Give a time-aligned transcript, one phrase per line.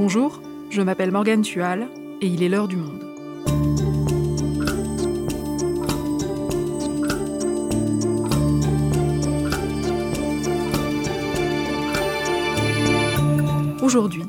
[0.00, 1.88] Bonjour, je m'appelle Morgane Tual
[2.20, 3.02] et il est l'heure du monde.
[13.82, 14.22] Aujourd'hui,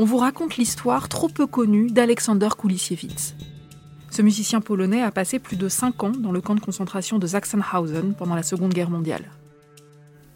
[0.00, 3.36] on vous raconte l'histoire trop peu connue d'Aleksander Kulisiewicz.
[4.10, 7.28] Ce musicien polonais a passé plus de 5 ans dans le camp de concentration de
[7.28, 9.30] Sachsenhausen pendant la Seconde Guerre mondiale.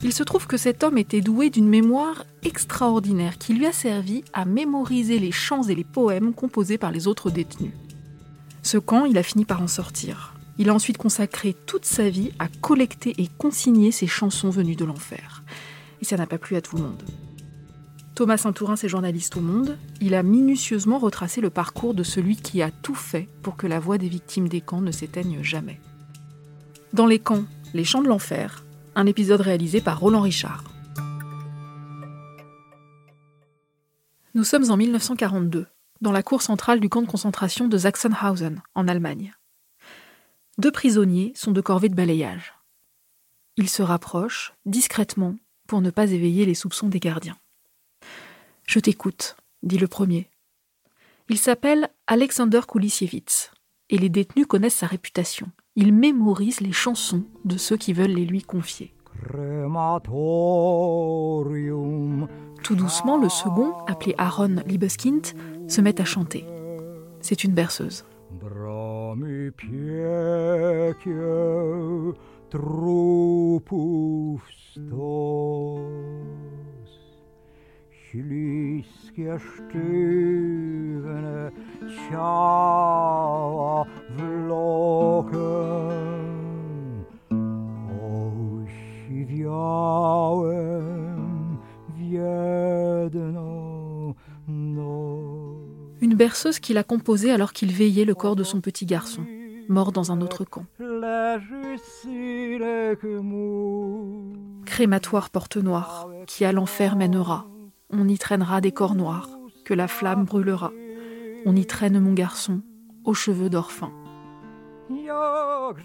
[0.02, 4.24] Il se trouve que cet homme était doué d'une mémoire extraordinaire qui lui a servi
[4.32, 7.72] à mémoriser les chants et les poèmes composés par les autres détenus.
[8.62, 10.34] Ce camp, il a fini par en sortir.
[10.58, 14.84] Il a ensuite consacré toute sa vie à collecter et consigner ces chansons venues de
[14.84, 15.42] l'enfer.
[16.00, 17.02] Et ça n'a pas plu à tout le monde.
[18.14, 19.78] Thomas Saint-Tourin, est journaliste au Monde.
[20.00, 23.80] Il a minutieusement retracé le parcours de celui qui a tout fait pour que la
[23.80, 25.80] voix des victimes des camps ne s'éteigne jamais.
[26.92, 30.64] Dans les camps, les chants de l'enfer, un épisode réalisé par Roland Richard.
[34.34, 35.66] Nous sommes en 1942,
[36.00, 39.34] dans la cour centrale du camp de concentration de Sachsenhausen, en Allemagne.
[40.58, 42.54] Deux prisonniers sont de corvée de balayage.
[43.56, 47.38] Ils se rapprochent, discrètement, pour ne pas éveiller les soupçons des gardiens.
[48.66, 50.30] Je t'écoute, dit le premier.
[51.28, 53.50] Il s'appelle Alexander Kulisiewicz,
[53.88, 58.26] et les détenus connaissent sa réputation il mémorise les chansons de ceux qui veulent les
[58.26, 58.92] lui confier.
[62.62, 65.26] Tout doucement, le second, appelé Aaron Liebeskind,
[65.68, 66.44] se met à chanter.
[67.20, 68.04] C'est une berceuse.
[78.12, 78.24] Une
[96.16, 99.24] berceuse qu'il a composée alors qu'il veillait le corps de son petit garçon,
[99.68, 100.64] mort dans un autre camp.
[104.66, 107.46] Crématoire porte noire, qui à l'enfer mènera.
[107.92, 109.28] On y traînera des corps noirs,
[109.64, 110.72] que la flamme brûlera.
[111.46, 112.62] On y traîne mon garçon,
[113.04, 113.92] aux cheveux d'orphin.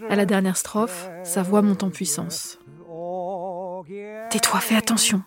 [0.10, 2.60] À la dernière strophe, sa voix monte en puissance.
[4.30, 5.24] Tais-toi, fais attention.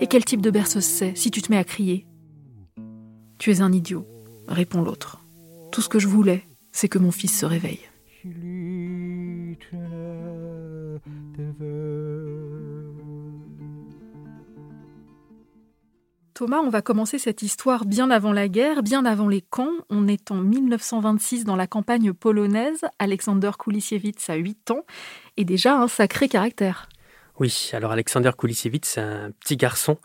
[0.00, 2.06] Et quel type de berceuse c'est si tu te mets à crier?
[3.38, 4.06] Tu es un idiot,
[4.48, 5.20] répond l'autre.
[5.72, 7.80] Tout ce que je voulais, c'est que mon fils se réveille.
[16.36, 19.72] Thomas, on va commencer cette histoire bien avant la guerre, bien avant les camps.
[19.88, 22.84] On est en 1926 dans la campagne polonaise.
[22.98, 24.84] Alexander Kulisiewicz a 8 ans
[25.38, 26.90] et déjà un sacré caractère.
[27.38, 29.96] Oui, alors Alexander Kulisiewicz, c'est un petit garçon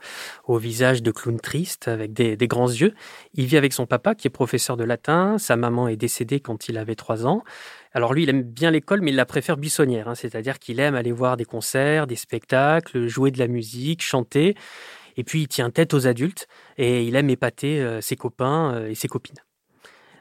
[0.46, 2.94] au visage de clown triste avec des, grands yeux.
[3.34, 5.38] Il vit avec son papa qui est professeur de latin.
[5.38, 7.44] Sa maman est décédée quand il avait 3 ans.
[7.94, 10.16] Alors lui, il aime bien l'école, mais il la préfère buissonnière, hein.
[10.16, 14.56] c'est-à-dire qu'il aime aller voir des concerts, des spectacles, jouer de la musique, chanter.
[15.18, 18.90] Et puis il tient tête aux adultes et il aime épater euh, ses copains euh,
[18.90, 19.40] et ses copines.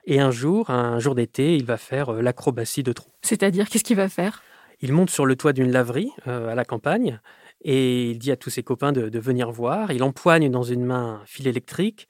[0.04, 3.10] Et un jour, un jour d'été, il va faire euh, l'acrobatie de trou.
[3.22, 4.42] C'est-à-dire, qu'est-ce qu'il va faire?
[4.80, 7.20] Il monte sur le toit d'une laverie à la campagne
[7.62, 9.92] et il dit à tous ses copains de, venir voir.
[9.92, 12.08] Il empoigne dans une main un fil électrique,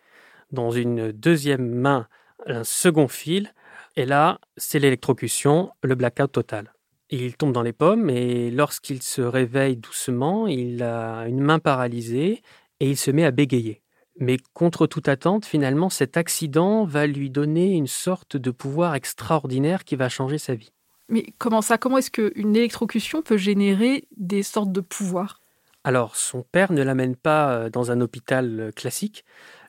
[0.53, 2.07] dans une deuxième main
[2.47, 3.53] un second fil,
[3.97, 6.73] et là, c'est l'électrocution, le blackout total.
[7.11, 12.41] Il tombe dans les pommes et lorsqu'il se réveille doucement, il a une main paralysée
[12.81, 13.83] et il se met à bégayer.
[14.19, 19.85] Mais contre toute attente, finalement, cet accident va lui donner une sorte de pouvoir extraordinaire
[19.85, 20.73] qui va changer sa vie.
[21.09, 25.41] Mais comment ça Comment est-ce qu'une électrocution peut générer des sortes de pouvoirs?
[25.83, 29.25] Alors, son père ne l'amène pas euh, dans un hôpital euh, classique,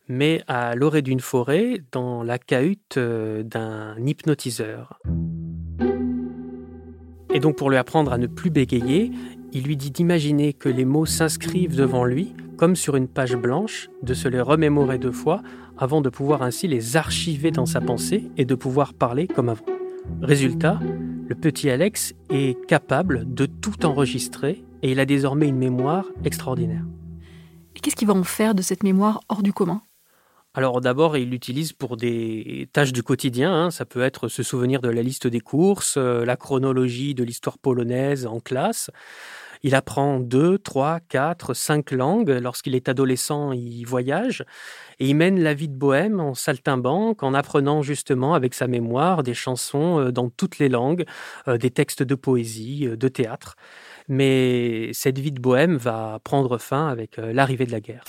[0.10, 5.00] mais à l'orée d'une forêt, dans la cahute euh, d'un hypnotiseur.
[7.34, 9.12] Et donc, pour lui apprendre à ne plus bégayer,
[9.54, 13.90] il lui dit d'imaginer que les mots s'inscrivent devant lui comme sur une page blanche,
[14.04, 15.42] de se les remémorer deux fois
[15.80, 19.66] avant de pouvoir ainsi les archiver dans sa pensée et de pouvoir parler comme avant.
[20.22, 20.80] Résultat,
[21.28, 26.84] le petit Alex est capable de tout enregistrer et il a désormais une mémoire extraordinaire.
[27.76, 29.82] Et qu'est-ce qu'il va en faire de cette mémoire hors du commun?
[30.54, 33.54] Alors d'abord, il l'utilise pour des tâches du quotidien.
[33.54, 33.72] Hein.
[33.72, 37.58] Ça peut être se souvenir de la liste des courses, euh, la chronologie de l'histoire
[37.58, 38.92] polonaise en classe.
[39.64, 42.30] Il apprend deux, trois, quatre, cinq langues.
[42.30, 44.44] Lorsqu'il est adolescent, il voyage
[45.00, 49.24] et il mène la vie de bohème en saltimbanque, en apprenant justement avec sa mémoire
[49.24, 51.06] des chansons euh, dans toutes les langues,
[51.48, 53.56] euh, des textes de poésie, euh, de théâtre.
[54.08, 58.04] Mais cette vie de bohème va prendre fin avec l'arrivée de la guerre.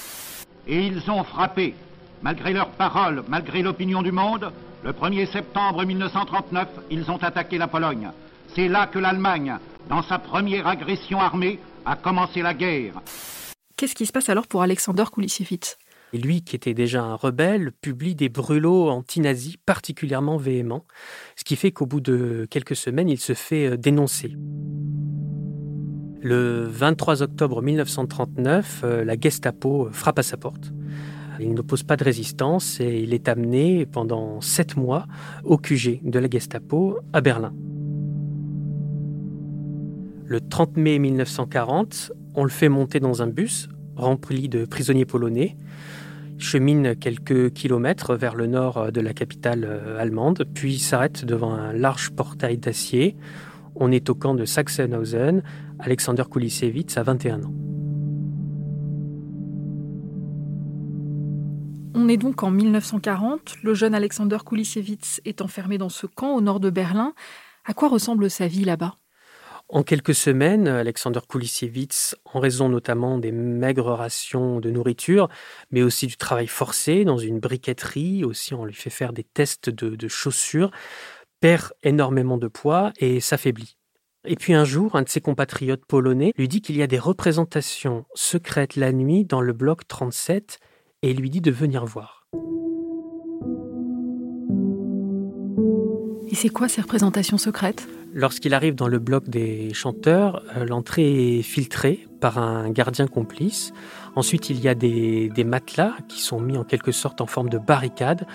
[0.67, 1.75] Et ils ont frappé
[2.23, 4.53] malgré leurs paroles, malgré l'opinion du monde,
[4.85, 8.11] le 1er septembre 1939, ils ont attaqué la Pologne.
[8.55, 9.57] C'est là que l'Allemagne,
[9.89, 12.95] dans sa première agression armée, a commencé la guerre.
[13.77, 15.77] Qu'est-ce qui se passe alors pour Alexander Kulisiewicz?
[16.13, 20.85] Et lui, qui était déjà un rebelle, publie des brûlots anti-nazis particulièrement véhéments,
[21.37, 24.37] ce qui fait qu'au bout de quelques semaines, il se fait euh, dénoncer.
[26.21, 30.71] Le 23 octobre 1939, euh, la Gestapo frappe à sa porte.
[31.41, 35.07] Il n'oppose pas de résistance et il est amené pendant sept mois
[35.45, 37.53] au QG de la Gestapo à Berlin.
[40.25, 45.57] Le 30 mai 1940, on le fait monter dans un bus rempli de prisonniers polonais,
[46.39, 51.73] chemine quelques kilomètres vers le nord de la capitale euh, allemande, puis s'arrête devant un
[51.73, 53.17] large portail d'acier.
[53.75, 55.43] On est au camp de Sachsenhausen.
[55.79, 57.55] Alexander Kulisiewicz a 21 ans.
[61.95, 63.57] On est donc en 1940.
[63.63, 67.15] Le jeune Alexander Kulisiewicz est enfermé dans ce camp au nord de Berlin.
[67.65, 68.97] À quoi ressemble sa vie là-bas?
[69.73, 75.31] En quelques semaines, Alexander Kulisiewicz, en raison notamment des maigres rations de nourriture,
[75.71, 79.71] mais aussi du travail forcé dans une briqueterie, aussi on lui fait faire des tests
[79.71, 80.71] de, de chaussures,
[81.41, 83.79] perd énormément de poids et s'affaiblit.
[84.27, 86.99] Et puis un jour, un de ses compatriotes polonais lui dit qu'il y a des
[86.99, 90.61] représentations secrètes la nuit dans le bloc 37
[91.01, 92.29] et lui dit de venir voir.
[96.31, 97.89] Et c'est quoi ces représentations secrètes?
[98.15, 103.73] Lorsqu'il arrive dans le bloc des chanteurs, euh, l'entrée est filtrée par un gardien complice.
[104.17, 107.57] Ensuite, il y a des, matelas qui sont mis en quelque sorte en forme de
[107.57, 108.27] barricade.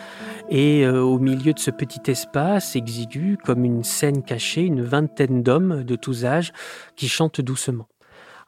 [0.49, 5.43] Et euh, au milieu de ce petit espace exigu, comme une scène cachée, une vingtaine
[5.43, 6.53] d'hommes de tous âges
[6.95, 7.87] qui chantent doucement.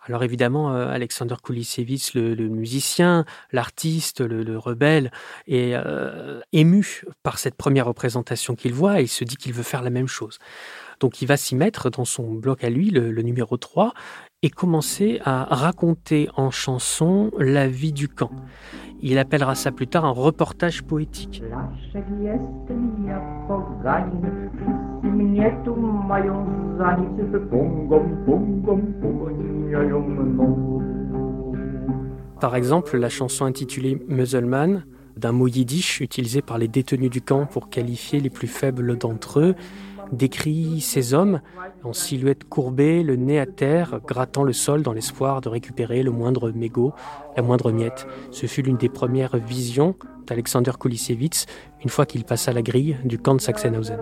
[0.07, 5.11] Alors évidemment, euh, Alexander Kulisiewicz, le, musicien, l'artiste, le, rebelle,
[5.45, 5.75] est
[6.53, 9.91] ému par cette première représentation qu'il voit et il se dit qu'il veut faire la
[9.91, 10.39] même chose.
[10.99, 13.93] Donc il va s'y mettre dans son bloc à lui, le, numéro 3,
[14.43, 18.31] et commencer à raconter en chanson la vie du camp.
[19.01, 21.41] Il appellera ça plus tard un reportage poétique.
[32.41, 34.81] Par exemple, la chanson intitulée Musulman,
[35.15, 39.39] d'un mot yiddish utilisé par les détenus du camp pour qualifier les plus faibles d'entre
[39.39, 39.55] eux,
[40.11, 41.41] décrit ces hommes
[41.83, 46.11] en silhouette courbée, le nez à terre, grattant le sol dans l'espoir de récupérer le
[46.11, 46.93] moindre mégot,
[47.37, 48.07] la moindre miette.
[48.31, 49.95] Ce fut l'une des premières visions
[50.27, 51.45] d'Alexander Kulisiewicz
[51.83, 53.99] une fois qu'il passa la grille du camp de Sachsenhausen.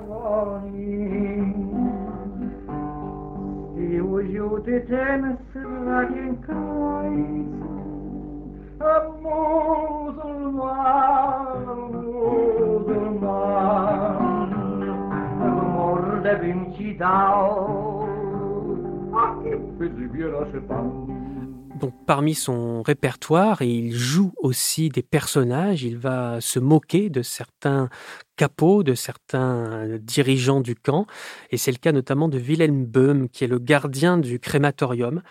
[21.79, 27.89] Donc parmi son répertoire, il joue aussi des personnages, il va se moquer de certains
[28.35, 31.05] capots, de certains dirigeants du camp,
[31.51, 35.21] et c'est le cas notamment de Wilhelm Böhm, qui est le gardien du crématorium.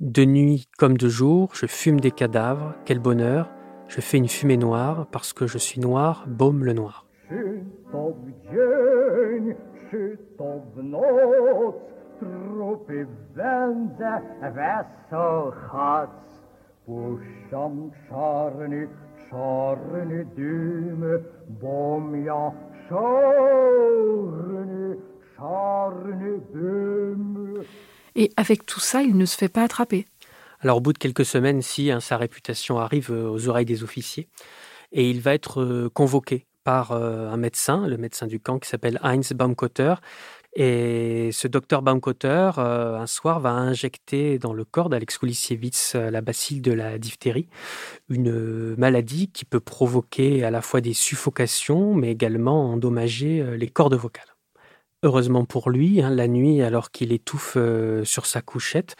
[0.00, 3.50] De nuit comme de jour, je fume des cadavres, quel bonheur,
[3.88, 7.06] je fais une fumée noire parce que je suis noir, Baume le noir.
[28.14, 30.04] Et avec tout ça, il ne se fait pas attraper.
[30.60, 33.82] Alors au bout de quelques semaines, si hein, sa réputation arrive euh, aux oreilles des
[33.82, 34.28] officiers,
[34.92, 38.68] et il va être euh, convoqué par euh, un médecin, le médecin du camp qui
[38.68, 39.94] s'appelle Heinz Baumkotter.
[40.54, 46.10] Et ce docteur Baumkotter, euh, un soir, va injecter dans le corps d'Alex Kulisiewicz euh,
[46.10, 47.48] la bacille de la diphtérie,
[48.08, 53.94] une maladie qui peut provoquer à la fois des suffocations, mais également endommager les cordes
[53.94, 54.24] vocales.
[55.02, 57.56] Heureusement pour lui, hein, la nuit, alors qu'il étouffe
[58.04, 58.96] sur sa couchette,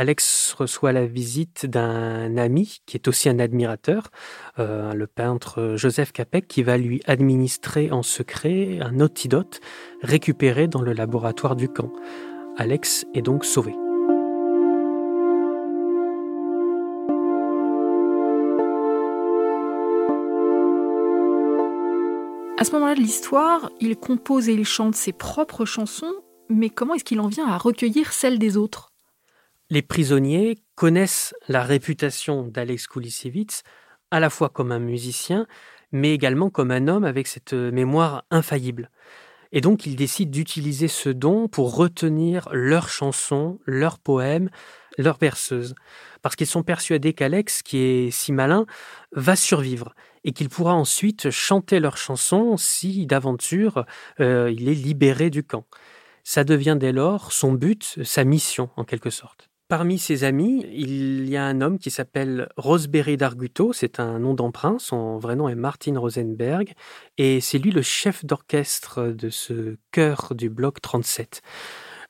[0.00, 4.10] Alex reçoit la visite d'un ami qui est aussi un admirateur,
[4.58, 9.60] euh, le peintre Joseph Capek, qui va lui administrer en secret un antidote
[10.00, 11.92] récupéré dans le laboratoire du camp.
[12.56, 13.72] Alex est donc sauvé.
[22.56, 26.14] À ce moment-là de l'histoire, il compose et il chante ses propres chansons,
[26.48, 28.89] mais comment est-ce qu'il en vient à recueillir celles des autres?
[29.70, 33.62] Les prisonniers connaissent la réputation d'Alex Kulisiewicz
[34.10, 35.46] à la fois comme un musicien,
[35.92, 38.90] mais également comme un homme avec cette mémoire infaillible.
[39.52, 44.50] Et donc il décide d'utiliser ce don pour retenir leurs chansons, leurs poèmes,
[44.98, 45.74] leurs berceuses.
[46.22, 48.66] Parce qu'ils sont persuadés qu'Alex, qui est si malin,
[49.12, 53.86] va survivre et qu'il pourra ensuite chanter leurs chansons si, d'aventure,
[54.20, 55.64] euh, il est libéré du camp.
[56.24, 59.49] Ça devient dès lors son but, sa mission en quelque sorte.
[59.70, 64.34] Parmi ses amis, il y a un homme qui s'appelle Roseberry d'Arguto, c'est un nom
[64.34, 66.72] d'emprunt, son vrai nom est Martin Rosenberg,
[67.18, 71.42] et c'est lui le chef d'orchestre de ce chœur du bloc 37.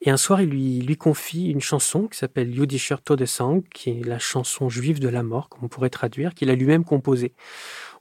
[0.00, 4.18] Et un soir, il lui, confie une chanson qui s'appelle Judischer Todesang, qui est la
[4.18, 7.34] chanson juive de la mort, comme on pourrait traduire, qu'il a lui-même composée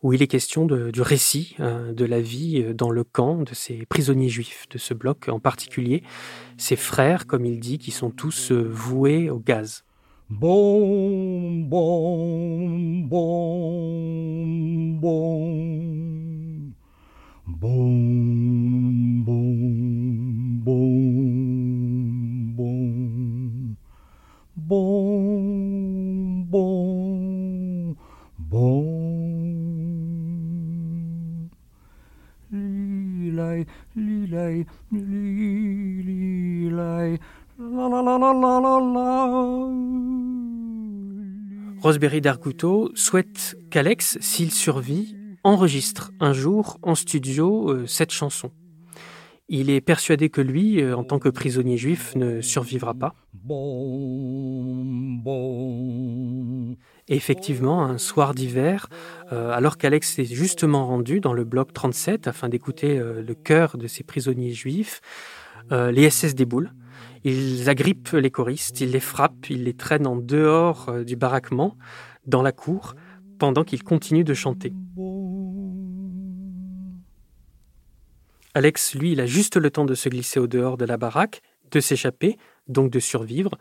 [0.02, 3.54] où il est question du récit euh, de la vie euh, dans le camp de
[3.54, 6.04] ces prisonniers juifs, de ce bloc en particulier,
[6.58, 9.84] ces frères, comme il dit, qui sont tous euh, voués au gaz.
[10.30, 14.46] Bon, bon, bon,
[15.02, 15.26] bon,
[17.48, 17.90] bon,
[19.26, 19.50] bon,
[24.56, 25.09] bon,
[41.82, 48.52] Roseberry Dargouteau souhaite qu'Alex, s'il survit, enregistre un jour en studio euh, cette chanson.
[49.50, 53.16] Il est persuadé que lui, euh, en tant que prisonnier juif, ne survivra pas.
[57.08, 58.88] effectivement, un soir d'hiver,
[59.32, 63.88] euh, alors qu'Alex s'est justement rendu dans le bloc 37 afin d'écouter le chœur de
[63.88, 65.02] ces prisonniers juifs,
[65.72, 66.72] les SS déboulent.
[67.24, 71.76] Ils agrippent les choristes, ils les frappent, ils les traînent en dehors euh, du baraquement,
[72.26, 72.96] dans la cour,
[73.40, 74.74] pendant qu'ils continuent de chanter.
[78.54, 81.42] Alex, lui, il a juste le temps de se glisser au dehors de la baraque,
[81.72, 82.38] de s'échapper,
[82.68, 83.52] donc de survivre,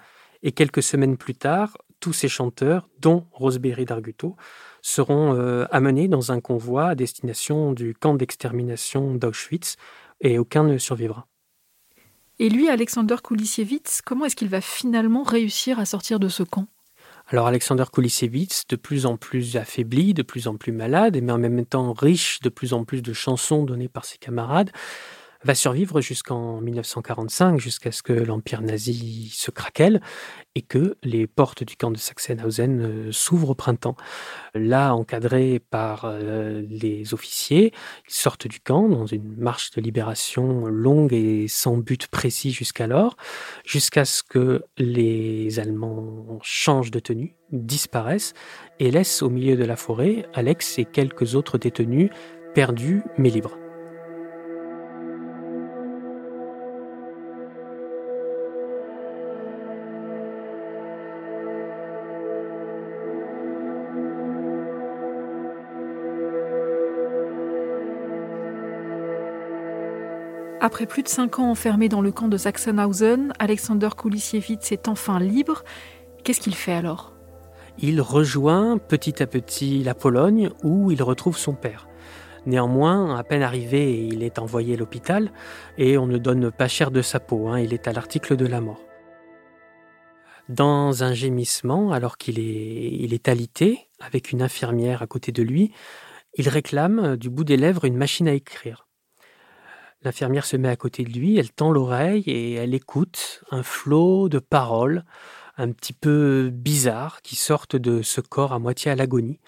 [0.43, 4.37] et quelques semaines plus tard, tous ces chanteurs, dont Roseberry d'Arguto,
[4.81, 9.77] seront euh, amenés dans un convoi à destination du camp d'extermination d'Auschwitz,
[10.21, 11.27] et aucun ne survivra.
[12.39, 16.69] Et lui, Alexander Kulisiewicz, comment est-ce qu'il va finalement réussir à sortir de ce camp?
[17.31, 21.39] Alors Alexander Kulisiewicz, de plus en plus affaibli, de plus en plus malade, mais en
[21.39, 24.71] même temps riche de plus en plus de chansons données par ses camarades,
[25.45, 30.01] va survivre jusqu'en 1945, jusqu'à ce que l'Empire nazi se craquelle
[30.55, 33.97] et que les portes du camp de Sachsenhausen euh, s'ouvrent au printemps.
[34.55, 37.73] Là, encadrés par euh, les officiers,
[38.09, 43.17] ils sortent du camp dans une marche de libération longue et sans but précis jusqu'alors,
[43.65, 48.35] jusqu'à ce que les Allemands changent de tenue, disparaissent
[48.81, 52.11] et laissent au milieu de la forêt Alex et quelques autres détenus
[52.55, 53.57] perdus mais libres.
[70.69, 75.19] Après plus de cinq ans enfermé dans le camp de Sachsenhausen, Alexander Kulisiewicz est enfin
[75.19, 75.65] libre.
[76.23, 77.15] Qu'est-ce qu'il fait alors?
[77.79, 81.89] Il rejoint petit à petit la Pologne où il retrouve son père.
[82.45, 85.33] Néanmoins, à peine arrivé, il est envoyé à l'hôpital
[85.79, 87.49] et on ne donne pas cher de sa peau.
[87.49, 88.85] Hein, il est à l'article de la mort.
[90.51, 95.43] Dans un gémissement, alors qu'il est, il est alité, avec une infirmière à côté de
[95.43, 95.73] lui,
[96.35, 98.88] il réclame du bout des lèvres une machine à écrire.
[100.03, 104.29] L'infirmière se met à côté de lui, elle tend l'oreille et elle écoute un flot
[104.29, 105.05] de paroles
[105.57, 109.41] un petit peu bizarres qui sortent de ce corps à moitié à l'agonie.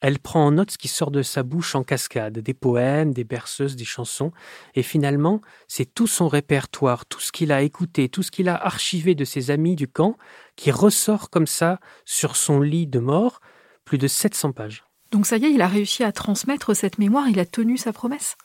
[0.00, 3.24] Elle prend en note ce qui sort de sa bouche en cascade, des poèmes, des
[3.24, 4.32] berceuses, des chansons,
[4.74, 8.54] et finalement, c'est tout son répertoire, tout ce qu'il a écouté, tout ce qu'il a
[8.54, 10.16] archivé de ses amis du camp,
[10.56, 13.40] qui ressort comme ça sur son lit de mort,
[13.84, 14.84] plus de 700 pages.
[15.10, 17.92] Donc ça y est, il a réussi à transmettre cette mémoire, il a tenu sa
[17.92, 18.36] promesse?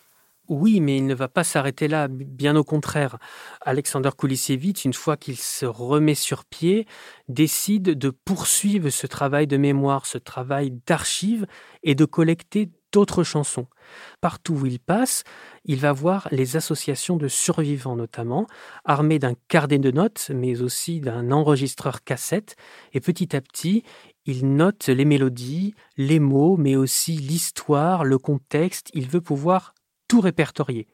[0.49, 3.17] Oui, mais il ne va pas s'arrêter là, bien au contraire.
[3.61, 6.87] Alexander Kulisiewicz, une fois qu'il se remet sur pied,
[7.27, 11.45] décide de poursuivre ce travail de mémoire, ce travail d'archives
[11.83, 13.67] et de collecter d'autres chansons.
[14.21, 15.23] Partout où il passe,
[15.65, 18.47] il va voir les associations de survivants notamment,
[18.85, 22.55] armés d'un carnet de notes, mais aussi d'un enregistreur cassette,
[22.93, 23.83] et petit à petit,
[24.25, 29.74] il note les mélodies, les mots, mais aussi l'histoire, le contexte, il veut pouvoir
[30.07, 30.87] tout répertorié.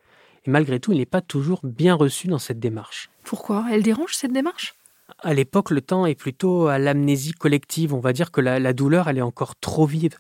[0.46, 3.10] Et malgré tout, il n'est pas toujours bien reçu dans cette démarche.
[3.24, 3.66] Pourquoi?
[3.72, 4.74] Elle dérange cette démarche?
[5.20, 7.94] À l'époque, le temps est plutôt à l'amnésie collective.
[7.94, 10.18] On va dire que la, douleur, elle est encore trop vive.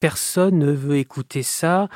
[0.00, 1.88] Personne ne veut écouter ça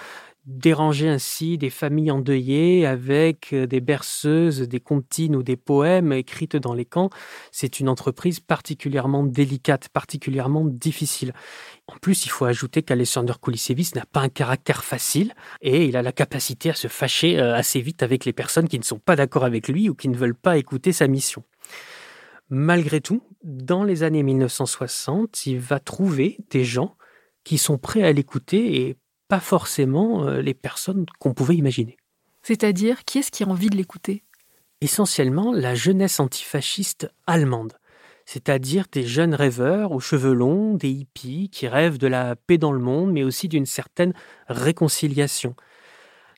[0.47, 6.57] déranger ainsi des familles endeuillées avec euh, des berceuses, des comptines ou des poèmes écrites
[6.57, 7.11] dans les camps,
[7.51, 11.33] c'est une entreprise particulièrement délicate, particulièrement difficile.
[11.87, 15.33] En plus, il faut ajouter qu'Alexander Kulisevich n'a pas un caractère facile
[15.63, 18.79] et il a la capacité à se fâcher euh, assez vite avec les personnes qui
[18.79, 21.45] ne sont pas d'accord avec lui ou qui ne veulent pas écouter sa mission.
[22.51, 26.97] Malgré tout, dans les années 1960, il va trouver des gens
[27.45, 28.97] qui sont prêts à l'écouter et
[29.29, 31.97] pas forcément euh, les personnes qu'on pouvait imaginer.
[32.43, 34.25] C'est-à-dire, qui est-ce qui a envie de l'écouter?
[34.81, 37.79] Essentiellement la jeunesse antifasciste allemande,
[38.27, 42.73] c'est-à-dire des jeunes rêveurs aux cheveux longs, des hippies qui rêvent de la paix dans
[42.73, 44.13] le monde, mais aussi d'une certaine
[44.49, 45.55] réconciliation.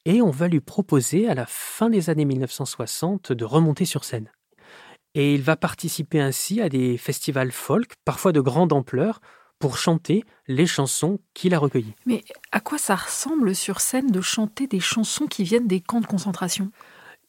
[0.05, 4.31] Et on va lui proposer, à la fin des années 1960, de remonter sur scène.
[5.15, 9.21] Et il va participer ainsi à des festivals folk, parfois de grande ampleur,
[9.59, 11.95] pour chanter les chansons qu'il a recueillies.
[12.05, 16.01] Mais à quoi ça ressemble sur scène de chanter des chansons qui viennent des camps
[16.01, 16.71] de concentration?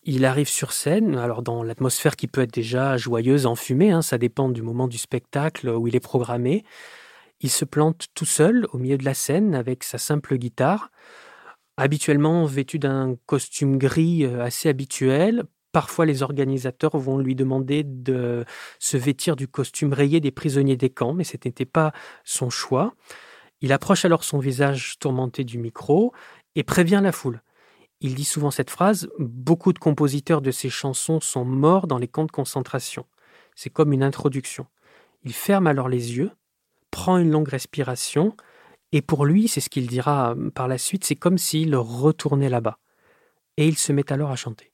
[0.04, 4.18] Il arrive sur scène, alors dans l'atmosphère qui peut être déjà joyeuse, enfumée, hein, ça
[4.18, 6.64] dépend du moment du spectacle où il est programmé.
[7.42, 10.92] Il se plante tout seul au milieu de la scène avec sa simple guitare,
[11.76, 15.44] habituellement vêtu d'un costume gris euh, assez habituel,
[15.78, 18.46] Parfois, les organisateurs vont lui demander de
[18.80, 21.92] se vêtir du costume rayé des prisonniers des camps, mais ce n'était pas
[22.24, 22.96] son choix.
[23.62, 26.14] Il approche alors son visage tourmenté du micro
[26.56, 27.44] et prévient la foule.
[28.02, 32.08] Il dit souvent cette phrase Beaucoup de compositeurs de ces chansons sont morts dans les
[32.08, 33.06] camps de concentration.
[33.54, 34.66] C'est comme une introduction.
[35.26, 36.32] Il ferme alors les yeux,
[36.90, 38.36] prend une longue respiration,
[38.94, 42.80] et pour lui, c'est ce qu'il dira par la suite, c'est comme s'il retournait là-bas.
[43.58, 44.72] Et il se met alors à chanter.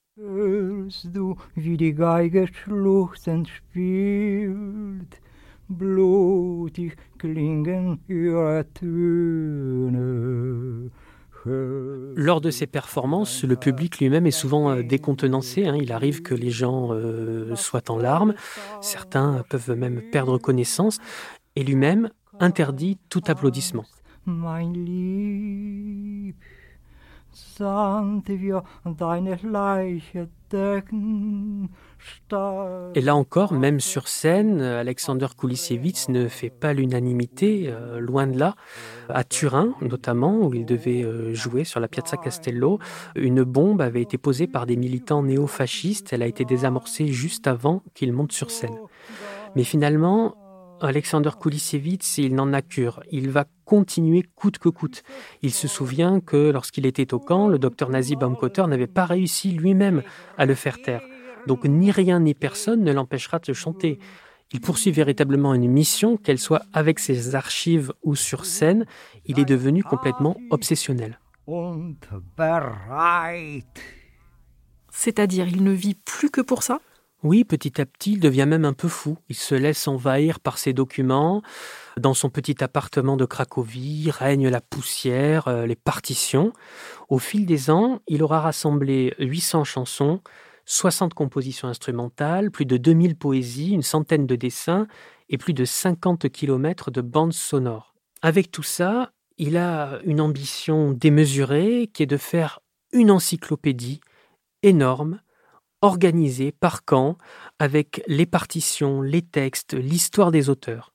[12.16, 15.66] Lors de ces performances, le public lui-même est souvent euh, décontenancé.
[15.66, 15.78] Hein.
[15.82, 18.36] Il arrive que les gens euh, soient en larmes.
[18.82, 21.00] Certains peuvent même perdre connaissance.
[21.56, 23.86] Et lui-même interdit tout applaudissement.
[32.96, 38.38] Et là encore, même sur scène, Alexander Kulisevich ne fait pas l'unanimité, euh, loin de
[38.38, 38.56] là.
[39.10, 42.80] À Turin, notamment, où il devait euh, jouer sur la Piazza Castello,
[43.16, 46.12] une bombe avait été posée par des militants néo-fascistes.
[46.12, 48.78] Elle a été désamorcée juste avant qu'il monte sur scène.
[49.56, 50.36] Mais finalement,
[50.86, 53.02] Alexander Kulisevich, il n'en a cure.
[53.12, 55.04] Il va continuer coûte que coûte.
[55.42, 59.52] Il se souvient que lorsqu'il était au camp, le docteur nazi Baumkotter n'avait pas réussi
[59.52, 60.04] lui-même
[60.38, 61.02] à le faire taire.
[61.48, 64.00] Donc ni rien ni personne ne l'empêchera de chanter.
[64.52, 68.86] Il poursuit véritablement une mission, qu'elle soit avec ses archives ou sur scène.
[69.26, 71.20] Il est devenu complètement obsessionnel.
[74.92, 76.80] C'est-à-dire, il ne vit plus que pour ça?
[77.24, 79.18] Oui, petit à petit, il devient même un peu fou.
[79.30, 81.42] Il se laisse envahir par ses documents.
[81.98, 86.52] Dans son petit appartement de Cracovie règne la poussière, euh, les partitions.
[87.08, 90.22] Au fil des ans, il aura rassemblé 800 chansons,
[90.66, 94.88] 60 compositions instrumentales, plus de 2000 poésies, une centaine de dessins
[95.30, 97.94] et plus de 50 kilomètres de bandes sonores.
[98.22, 102.60] Avec tout ça, il a une ambition démesurée qui est de faire
[102.92, 104.02] une encyclopédie
[104.62, 105.20] énorme,
[105.84, 107.18] organisé par camp,
[107.60, 110.94] avec les partitions, les textes, l'histoire des auteurs.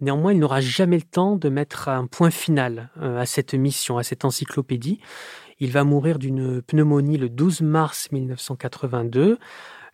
[0.00, 3.98] Néanmoins, il n'aura jamais le temps de mettre un point final euh, à cette mission,
[3.98, 5.00] à cette encyclopédie.
[5.58, 9.38] Il va mourir d'une pneumonie le 12 mars 1982.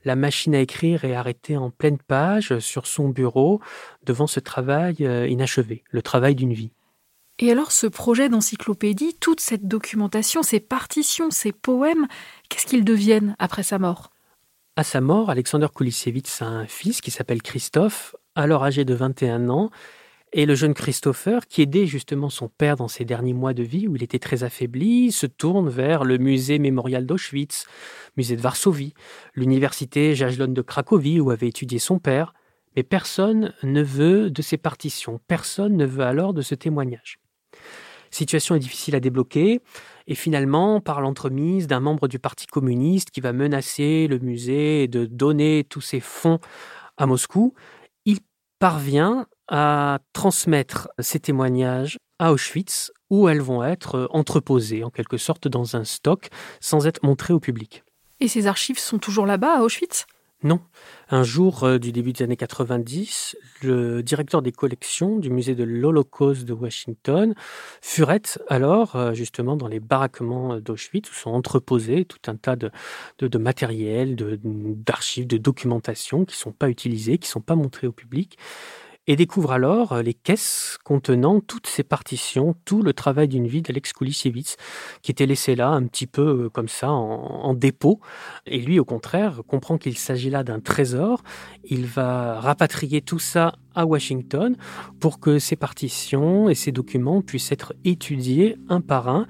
[0.05, 3.61] La machine à écrire est arrêtée en pleine page sur son bureau
[4.05, 6.73] devant ce travail euh, inachevé, le travail d'une vie.
[7.43, 12.07] Et alors ce projet d'encyclopédie, toute cette documentation, ces partitions, ces poèmes,
[12.51, 14.11] qu'est-ce qu'ils deviennent après sa mort?
[14.77, 19.49] À sa mort, Alexander Kulisevitz a un fils qui s'appelle Christophe, alors âgé de 21
[19.49, 19.71] ans,
[20.35, 23.89] et le jeune Christopher, qui aidait justement son père dans ses derniers mois de vie
[23.89, 27.65] où il était très affaibli, se tourne vers le musée mémorial d'Auschwitz,
[28.19, 28.93] musée de Varsovie,
[29.35, 32.35] l'université Jagiellon de Cracovie où avait étudié son père,
[32.77, 37.19] mais personne ne veut de ces partitions, personne ne veut alors de ce témoignage.
[38.11, 39.61] Situation est difficile à débloquer.
[40.07, 45.07] Et finalement, par l'entremise d'un membre du Parti communiste qui va menacer le musée de
[45.07, 46.41] donner tous ses fonds
[46.97, 47.55] à Moscou,
[48.05, 48.19] il
[48.59, 55.49] parvient à transmettre ces témoignages à Auschwitz, où elles vont être entreposées en quelque sorte
[55.49, 56.29] dans un stock
[56.61, 57.83] sans être montrées au public.
[58.21, 60.07] Et ces archives sont toujours là-bas à Auschwitz?
[60.43, 60.61] Non.
[61.11, 65.65] Un jour euh, du début des années 90, le directeur des collections du musée de
[65.65, 67.35] l'Holocauste de Washington
[67.83, 72.71] furette alors euh, justement dans les baraquements d'Auschwitz où sont entreposés tout un tas de,
[73.39, 77.87] matériel, d'archives, de, de documentation qui ne sont pas utilisés, qui ne sont pas montrés
[77.87, 78.39] au public
[79.11, 83.61] et découvre alors euh, les caisses contenant toutes ces partitions, tout le travail d'une vie
[83.61, 84.55] d'Alex Kulisiewicz,
[85.03, 87.99] qui était laissé là un petit peu euh, comme ça en, dépôt.
[88.47, 91.25] Et lui, au contraire, comprend qu'il s'agit là d'un trésor.
[91.65, 94.57] Il va rapatrier tout ça à Washington
[95.01, 99.27] pour que ces partitions et ces documents puissent être étudiés un par un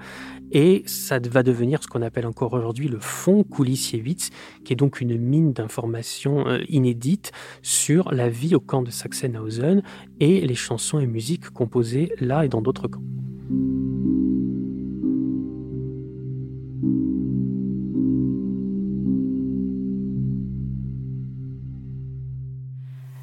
[0.51, 4.29] et ça va devenir ce qu'on appelle encore aujourd'hui le fonds Kulisiewicz,
[4.63, 9.81] qui est donc une mine d'informations euh, inédites sur la vie au camp de Sachsenhausen
[10.19, 13.03] et les chansons et musiques composées là et dans d'autres camps.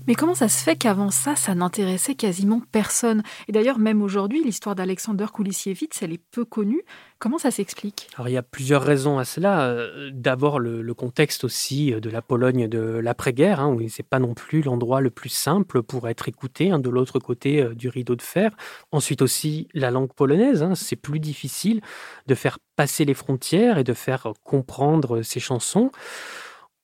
[0.08, 3.22] Mais comment ça se fait qu'avant ça, ça n'intéressait quasiment personne?
[3.46, 6.82] Et d'ailleurs, même aujourd'hui, l'histoire d'Alexander Kulisiewicz, elle est peu connue.
[7.18, 8.08] Comment ça s'explique?
[8.14, 9.66] Alors, il y a plusieurs raisons à cela.
[9.66, 14.32] Euh, d'abord, le, contexte aussi de la Pologne de l'après-guerre, hein, où c'est pas non
[14.32, 18.16] plus l'endroit le plus simple pour être écouté, hein, de l'autre côté euh, du rideau
[18.16, 18.52] de fer.
[18.92, 20.62] Ensuite aussi, la langue polonaise.
[20.62, 21.82] Hein, c'est plus difficile
[22.26, 25.90] de faire passer les frontières et de faire comprendre ces chansons.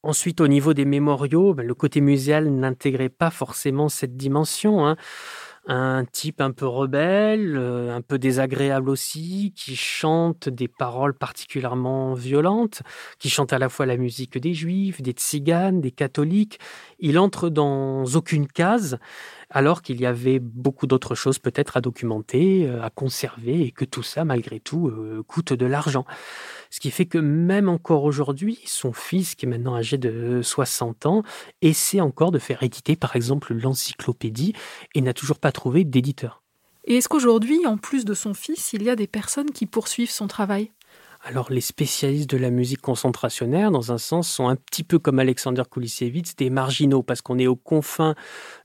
[0.04, 4.86] Ensuite, au niveau des mémoriaux, ben, le côté muséal n'intégrait pas forcément cette dimension.
[4.86, 4.96] Hein.
[5.66, 12.12] Un type un peu rebelle, euh, un peu désagréable aussi, qui chante des paroles particulièrement
[12.12, 12.82] violentes,
[13.18, 16.58] qui chante à la fois la musique des juifs, des tziganes, des catholiques.
[16.98, 18.98] Il entre dans aucune case
[19.48, 23.86] alors qu'il y avait beaucoup d'autres choses peut-être à documenter, euh, à conserver, et que
[23.86, 26.04] tout ça, malgré tout, euh, coûte de l'argent.
[26.74, 31.06] Ce qui fait que même encore aujourd'hui, son fils, qui est maintenant âgé de 60
[31.06, 31.22] ans,
[31.62, 34.54] essaie encore de faire éditer, par exemple, l'encyclopédie,
[34.92, 36.42] et n'a toujours pas trouvé d'éditeur.
[36.82, 40.10] Et est-ce qu'aujourd'hui, en plus de son fils, il y a des personnes qui poursuivent
[40.10, 40.72] son travail?
[41.24, 45.18] Alors les spécialistes de la musique concentrationnaire, dans un sens, sont un petit peu comme
[45.18, 48.14] Alexander Kulisiewicz, des marginaux, parce qu'on est aux confins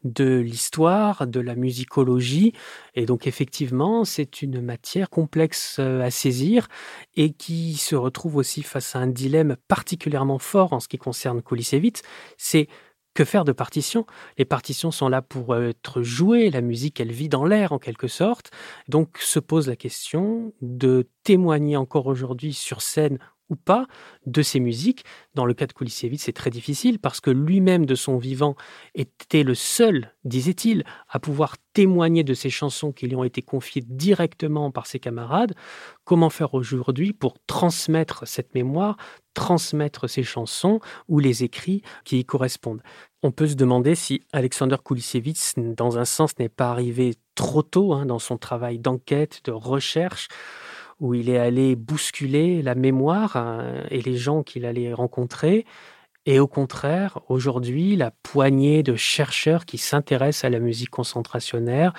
[0.04, 2.54] de l'histoire, de la musicologie,
[2.95, 6.67] et donc effectivement, c'est une matière complexe euh, à saisir
[7.15, 11.41] et qui se retrouve aussi face à un dilemme particulièrement fort en ce qui concerne
[11.41, 12.02] Kulisiewicz,
[12.38, 12.67] c'est
[13.13, 14.06] que faire de partitions?
[14.38, 17.80] Les partitions sont là pour euh, être jouées, la musique elle vit dans l'air en
[17.80, 18.52] quelque sorte.
[18.88, 23.88] Donc se pose la question de témoigner encore aujourd'hui sur scène ou pas
[24.25, 25.03] de ces musiques.
[25.33, 28.55] Dans le cas de Kulisiewicz, c'est très difficile parce que lui-même, de son vivant,
[28.95, 33.83] était le seul, disait-il, à pouvoir témoigner de ces chansons qui lui ont été confiées
[33.85, 35.55] directement par ses camarades.
[36.03, 38.97] Comment faire aujourd'hui pour transmettre cette mémoire,
[39.33, 42.81] transmettre ces chansons ou les écrits qui y correspondent?
[43.21, 47.93] On peut se demander si Alexander Kulisiewicz, dans un sens, n'est pas arrivé trop tôt
[47.93, 50.27] hein, dans son travail d'enquête, de recherche
[50.99, 55.65] où il est allé bousculer la mémoire euh, et les gens qu'il allait rencontrer.
[56.25, 61.93] Et au contraire, aujourd'hui, la poignée de chercheurs qui s'intéressent à la musique concentrationnaire,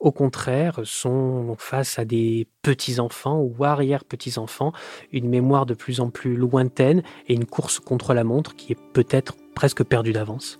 [0.00, 4.72] au contraire, sont face à des petits-enfants ou arrière-petits-enfants,
[5.12, 8.78] une mémoire de plus en plus lointaine et une course contre la montre qui est
[8.92, 10.58] peut-être presque perdue d'avance.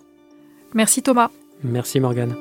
[0.73, 1.29] Merci Thomas.
[1.63, 2.35] Merci Morgane.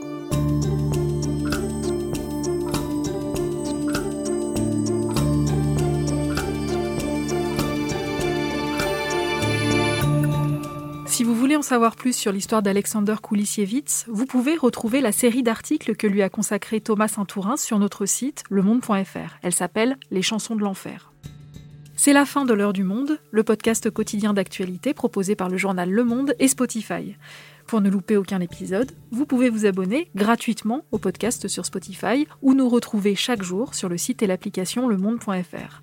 [11.51, 16.07] Voulez en savoir plus sur l'histoire d'Alexander Kulisiewicz, vous pouvez retrouver la série d'articles que
[16.07, 19.37] lui a consacré Thomas Saint-Tourin sur notre site lemonde.fr.
[19.43, 21.13] Elle s'appelle Les chansons de l'enfer.
[21.97, 25.91] C'est la fin de l'heure du monde, le podcast quotidien d'actualité proposé par le journal
[25.91, 27.17] Le Monde et Spotify.
[27.67, 32.55] Pour ne louper aucun épisode, vous pouvez vous abonner gratuitement au podcast sur Spotify ou
[32.55, 35.83] nous retrouver chaque jour sur le site et l'application lemonde.fr.